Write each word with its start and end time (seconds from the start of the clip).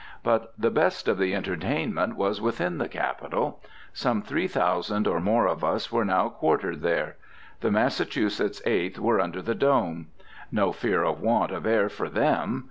But 0.23 0.53
the 0.57 0.71
best 0.71 1.07
of 1.07 1.19
the 1.19 1.35
entertainment 1.35 2.15
was 2.15 2.41
within 2.41 2.79
the 2.79 2.89
Capitol. 2.89 3.61
Some 3.93 4.23
three 4.23 4.47
thousand 4.47 5.05
or 5.05 5.19
more 5.19 5.45
of 5.45 5.63
us 5.63 5.91
were 5.91 6.03
now 6.03 6.27
quartered 6.27 6.81
there. 6.81 7.17
The 7.59 7.69
Massachusetts 7.69 8.63
Eighth 8.65 8.97
were 8.97 9.19
under 9.21 9.43
the 9.43 9.53
dome. 9.53 10.07
No 10.51 10.71
fear 10.71 11.03
of 11.03 11.21
want 11.21 11.51
of 11.51 11.67
air 11.67 11.87
for 11.87 12.09
them. 12.09 12.59